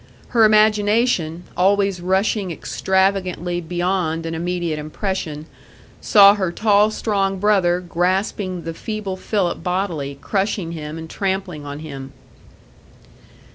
Her 0.29 0.45
imagination, 0.45 1.43
always 1.55 2.01
rushing 2.01 2.49
extravagantly 2.49 3.61
beyond 3.61 4.25
an 4.25 4.33
immediate 4.33 4.79
impression, 4.79 5.45
saw 6.01 6.33
her 6.33 6.51
tall, 6.51 6.89
strong 6.89 7.37
brother 7.37 7.79
grasping 7.79 8.63
the 8.63 8.73
feeble 8.73 9.15
Philip 9.15 9.61
bodily, 9.61 10.17
crushing 10.19 10.71
him 10.71 10.97
and 10.97 11.07
trampling 11.07 11.67
on 11.67 11.81
him. 11.81 12.13